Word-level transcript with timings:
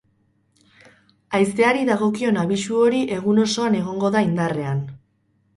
Haizeari 1.39 1.85
dagokion 1.91 2.41
abisu 2.45 2.81
hori 2.87 3.03
egun 3.19 3.43
osoan 3.45 3.79
egongo 3.83 4.15
da 4.17 4.29
indarrean. 4.31 4.85